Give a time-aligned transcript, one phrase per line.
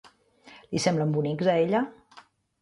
[0.71, 1.85] Li semblen bonics a ella?